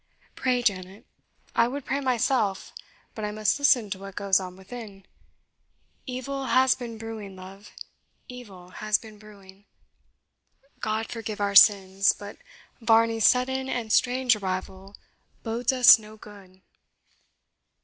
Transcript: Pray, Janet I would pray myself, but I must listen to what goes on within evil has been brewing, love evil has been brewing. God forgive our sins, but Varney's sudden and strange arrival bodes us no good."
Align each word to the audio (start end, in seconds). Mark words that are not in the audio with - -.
Pray, 0.33 0.63
Janet 0.63 1.05
I 1.55 1.67
would 1.67 1.85
pray 1.85 1.99
myself, 1.99 2.73
but 3.13 3.23
I 3.23 3.29
must 3.29 3.59
listen 3.59 3.91
to 3.91 3.99
what 3.99 4.15
goes 4.15 4.39
on 4.39 4.55
within 4.55 5.05
evil 6.07 6.47
has 6.47 6.73
been 6.73 6.97
brewing, 6.97 7.35
love 7.35 7.69
evil 8.27 8.69
has 8.71 8.97
been 8.97 9.19
brewing. 9.19 9.65
God 10.79 11.05
forgive 11.09 11.39
our 11.39 11.53
sins, 11.53 12.13
but 12.17 12.37
Varney's 12.81 13.27
sudden 13.27 13.69
and 13.69 13.93
strange 13.93 14.35
arrival 14.35 14.95
bodes 15.43 15.71
us 15.71 15.99
no 15.99 16.17
good." 16.17 16.61